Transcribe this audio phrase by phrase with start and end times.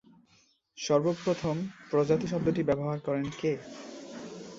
[0.77, 1.55] সর্বপ্রথম
[1.89, 3.53] প্রজাতি শব্দটি ব্যবহার করেন কে?